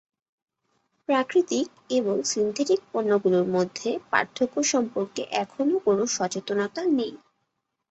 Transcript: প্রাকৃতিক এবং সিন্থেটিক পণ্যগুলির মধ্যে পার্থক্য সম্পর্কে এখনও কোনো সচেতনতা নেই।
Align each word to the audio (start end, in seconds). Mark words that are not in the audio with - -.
প্রাকৃতিক 1.09 1.67
এবং 1.91 2.15
সিন্থেটিক 2.25 2.79
পণ্যগুলির 2.91 3.47
মধ্যে 3.55 3.89
পার্থক্য 4.11 4.55
সম্পর্কে 4.71 5.21
এখনও 5.41 5.77
কোনো 5.79 6.03
সচেতনতা 6.15 6.81
নেই। 6.91 7.13